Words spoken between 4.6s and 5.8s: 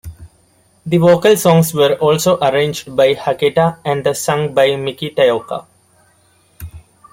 Miki Taoka.